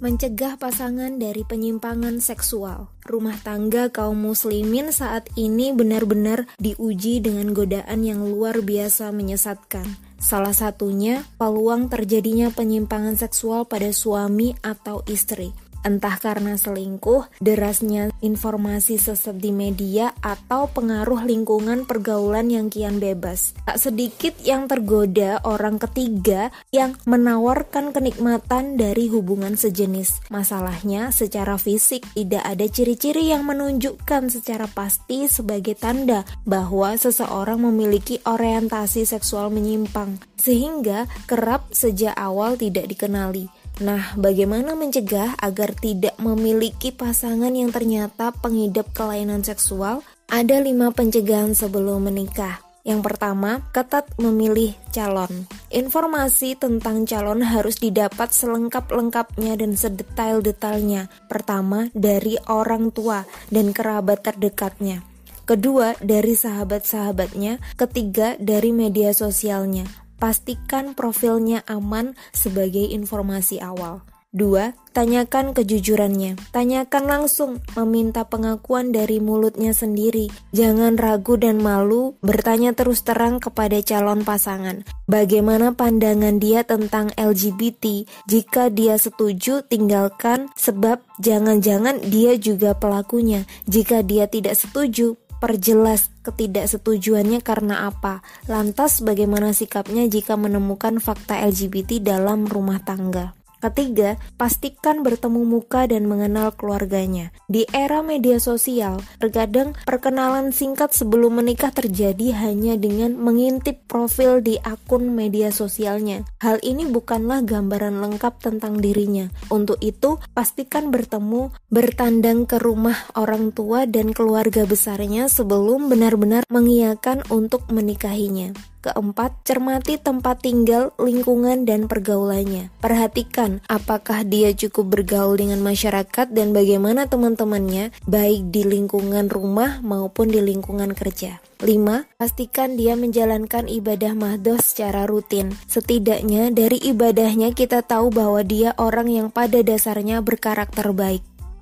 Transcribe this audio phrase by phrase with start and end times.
[0.00, 2.88] mencegah pasangan dari penyimpangan seksual.
[3.04, 9.84] Rumah tangga kaum muslimin saat ini benar-benar diuji dengan godaan yang luar biasa menyesatkan.
[10.16, 19.00] Salah satunya peluang terjadinya penyimpangan seksual pada suami atau istri entah karena selingkuh, derasnya informasi
[19.00, 23.56] sesat di media, atau pengaruh lingkungan pergaulan yang kian bebas.
[23.64, 30.28] Tak sedikit yang tergoda orang ketiga yang menawarkan kenikmatan dari hubungan sejenis.
[30.28, 38.20] Masalahnya, secara fisik tidak ada ciri-ciri yang menunjukkan secara pasti sebagai tanda bahwa seseorang memiliki
[38.24, 43.59] orientasi seksual menyimpang, sehingga kerap sejak awal tidak dikenali.
[43.80, 50.04] Nah, bagaimana mencegah agar tidak memiliki pasangan yang ternyata pengidap kelainan seksual?
[50.28, 52.60] Ada lima pencegahan sebelum menikah.
[52.84, 55.48] Yang pertama, ketat memilih calon.
[55.72, 61.08] Informasi tentang calon harus didapat selengkap-lengkapnya dan sedetail-detailnya.
[61.28, 65.04] Pertama, dari orang tua dan kerabat terdekatnya.
[65.44, 67.58] Kedua, dari sahabat-sahabatnya.
[67.74, 69.99] Ketiga, dari media sosialnya.
[70.20, 74.04] Pastikan profilnya aman sebagai informasi awal.
[74.30, 74.94] 2.
[74.94, 76.38] Tanyakan kejujurannya.
[76.54, 80.30] Tanyakan langsung, meminta pengakuan dari mulutnya sendiri.
[80.54, 84.86] Jangan ragu dan malu bertanya terus terang kepada calon pasangan.
[85.10, 88.06] Bagaimana pandangan dia tentang LGBT?
[88.30, 93.50] Jika dia setuju, tinggalkan sebab jangan-jangan dia juga pelakunya.
[93.66, 98.20] Jika dia tidak setuju, perjelas ketidaksetujuannya karena apa.
[98.46, 103.39] Lantas bagaimana sikapnya jika menemukan fakta LGBT dalam rumah tangga?
[103.60, 107.28] Ketiga, pastikan bertemu muka dan mengenal keluarganya.
[107.44, 114.56] Di era media sosial, terkadang perkenalan singkat sebelum menikah terjadi hanya dengan mengintip profil di
[114.64, 116.24] akun media sosialnya.
[116.40, 119.28] Hal ini bukanlah gambaran lengkap tentang dirinya.
[119.52, 127.28] Untuk itu, pastikan bertemu, bertandang ke rumah orang tua dan keluarga besarnya sebelum benar-benar mengiyakan
[127.28, 128.56] untuk menikahinya.
[128.80, 132.72] Keempat, cermati tempat tinggal, lingkungan, dan pergaulannya.
[132.80, 140.32] Perhatikan apakah dia cukup bergaul dengan masyarakat dan bagaimana teman-temannya, baik di lingkungan rumah maupun
[140.32, 141.44] di lingkungan kerja.
[141.60, 142.16] 5.
[142.16, 145.52] Pastikan dia menjalankan ibadah mahdoh secara rutin.
[145.68, 151.20] Setidaknya dari ibadahnya kita tahu bahwa dia orang yang pada dasarnya berkarakter baik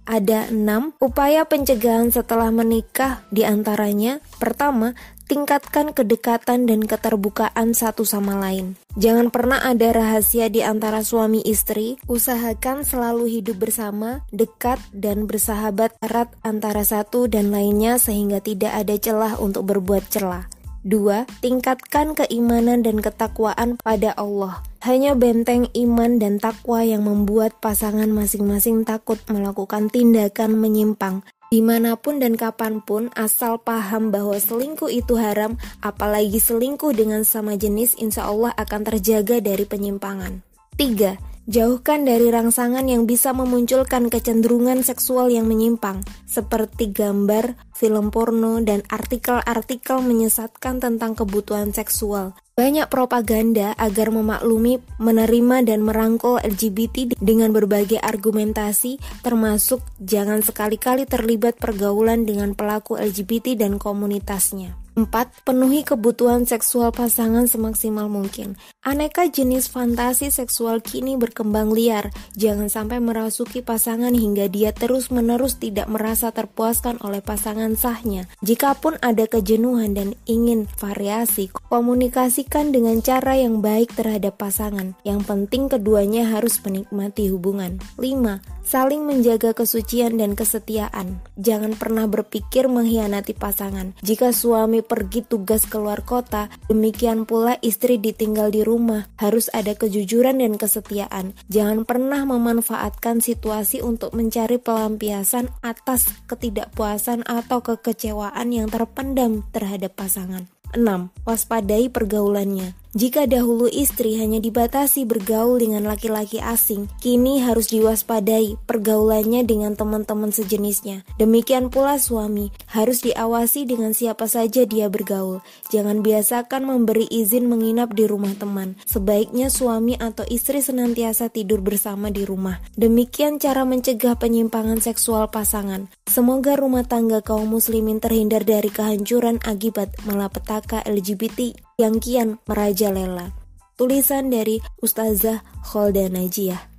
[0.09, 4.97] ada enam upaya pencegahan setelah menikah di antaranya pertama
[5.29, 8.75] tingkatkan kedekatan dan keterbukaan satu sama lain.
[8.99, 12.01] Jangan pernah ada rahasia di antara suami istri.
[12.09, 18.97] Usahakan selalu hidup bersama, dekat, dan bersahabat erat antara satu dan lainnya sehingga tidak ada
[18.97, 20.49] celah untuk berbuat celah.
[20.87, 21.45] 2.
[21.45, 24.65] Tingkatkan keimanan dan ketakwaan pada Allah.
[24.81, 31.27] Hanya benteng iman dan takwa yang membuat pasangan masing-masing takut melakukan tindakan menyimpang.
[31.49, 37.25] Di mana pun dan kapan pun, asal paham bahwa selingkuh itu haram, apalagi selingkuh dengan
[37.25, 40.45] sama jenis, insya Allah akan terjaga dari penyimpangan.
[40.77, 41.17] 3.
[41.49, 48.85] Jauhkan dari rangsangan yang bisa memunculkan kecenderungan seksual yang menyimpang, seperti gambar, film porno, dan
[48.93, 52.37] artikel-artikel menyesatkan tentang kebutuhan seksual.
[52.59, 61.55] Banyak propaganda agar memaklumi, menerima, dan merangkul LGBT dengan berbagai argumentasi, termasuk jangan sekali-kali terlibat
[61.55, 64.88] pergaulan dengan pelaku LGBT dan komunitasnya.
[65.07, 65.47] 4.
[65.47, 68.59] Penuhi kebutuhan seksual pasangan semaksimal mungkin.
[68.83, 72.11] Aneka jenis fantasi seksual kini berkembang liar.
[72.35, 78.27] Jangan sampai merasuki pasangan hingga dia terus-menerus tidak merasa terpuaskan oleh pasangan sahnya.
[78.43, 84.99] Jikapun ada kejenuhan dan ingin variasi, komunikasikan dengan cara yang baik terhadap pasangan.
[85.07, 87.79] Yang penting keduanya harus menikmati hubungan.
[88.01, 88.41] 5.
[88.69, 91.25] Saling menjaga kesucian dan kesetiaan.
[91.41, 93.97] Jangan pernah berpikir mengkhianati pasangan.
[94.05, 99.07] Jika suami pergi tugas keluar kota, demikian pula istri ditinggal di rumah.
[99.21, 101.37] Harus ada kejujuran dan kesetiaan.
[101.53, 110.49] Jangan pernah memanfaatkan situasi untuk mencari pelampiasan atas ketidakpuasan atau kekecewaan yang terpendam terhadap pasangan.
[110.77, 111.13] 6.
[111.25, 112.77] Waspadai pergaulannya.
[112.97, 120.33] Jika dahulu istri hanya dibatasi bergaul dengan laki-laki asing, kini harus diwaspadai pergaulannya dengan teman-teman
[120.33, 121.05] sejenisnya.
[121.21, 125.41] Demikian pula suami, harus diawasi dengan siapa saja dia bergaul.
[125.73, 128.77] Jangan biasakan memberi izin menginap di rumah teman.
[128.85, 132.61] Sebaiknya suami atau istri senantiasa tidur bersama di rumah.
[132.77, 135.89] Demikian cara mencegah penyimpangan seksual pasangan.
[136.09, 143.33] Semoga rumah tangga kaum muslimin terhindar dari kehancuran akibat malapetaka LGBT yang kian merajalela.
[143.79, 146.78] Tulisan dari Ustazah Kholda Najiyah.